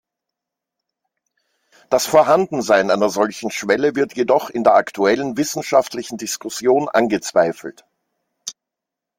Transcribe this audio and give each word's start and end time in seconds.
Das 1.91 2.07
Vorhandensein 2.07 2.89
einer 2.89 3.09
solchen 3.11 3.51
Schwelle 3.51 3.95
wird 3.95 4.15
jedoch 4.15 4.49
in 4.49 4.63
der 4.63 4.73
aktuellen 4.73 5.37
wissenschaftlichen 5.37 6.17
Diskussion 6.17 6.89
angezweifelt. 6.89 7.85